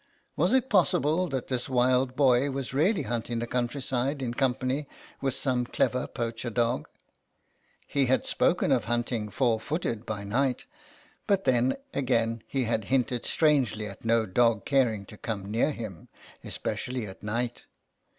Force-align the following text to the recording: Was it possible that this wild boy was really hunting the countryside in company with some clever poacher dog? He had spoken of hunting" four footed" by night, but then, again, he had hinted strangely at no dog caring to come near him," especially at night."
Was 0.35 0.51
it 0.51 0.67
possible 0.67 1.27
that 1.27 1.45
this 1.47 1.69
wild 1.69 2.15
boy 2.15 2.49
was 2.49 2.73
really 2.73 3.03
hunting 3.03 3.37
the 3.37 3.45
countryside 3.45 4.23
in 4.23 4.33
company 4.33 4.87
with 5.21 5.35
some 5.35 5.63
clever 5.63 6.07
poacher 6.07 6.49
dog? 6.49 6.89
He 7.85 8.07
had 8.07 8.25
spoken 8.25 8.71
of 8.71 8.85
hunting" 8.85 9.29
four 9.29 9.59
footed" 9.59 10.03
by 10.07 10.23
night, 10.23 10.65
but 11.27 11.43
then, 11.43 11.77
again, 11.93 12.41
he 12.47 12.63
had 12.63 12.85
hinted 12.85 13.25
strangely 13.27 13.85
at 13.85 14.03
no 14.03 14.25
dog 14.25 14.65
caring 14.65 15.05
to 15.05 15.17
come 15.17 15.51
near 15.51 15.69
him," 15.69 16.07
especially 16.43 17.05
at 17.05 17.21
night." 17.21 17.67